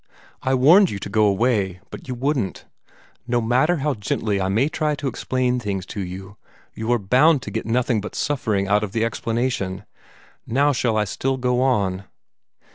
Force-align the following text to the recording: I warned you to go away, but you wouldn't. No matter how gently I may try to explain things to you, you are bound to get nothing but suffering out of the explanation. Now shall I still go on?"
I 0.41 0.55
warned 0.55 0.89
you 0.89 0.97
to 0.97 1.09
go 1.11 1.25
away, 1.27 1.79
but 1.91 2.07
you 2.07 2.15
wouldn't. 2.15 2.65
No 3.27 3.39
matter 3.39 3.75
how 3.85 3.93
gently 3.93 4.41
I 4.41 4.47
may 4.49 4.67
try 4.67 4.95
to 4.95 5.07
explain 5.07 5.59
things 5.59 5.85
to 5.93 6.01
you, 6.03 6.37
you 6.73 6.91
are 6.91 6.97
bound 6.97 7.43
to 7.43 7.51
get 7.51 7.67
nothing 7.67 8.01
but 8.01 8.15
suffering 8.15 8.67
out 8.67 8.83
of 8.83 8.93
the 8.93 9.05
explanation. 9.05 9.85
Now 10.47 10.71
shall 10.71 10.97
I 10.97 11.03
still 11.03 11.37
go 11.37 11.61
on?" 11.61 12.05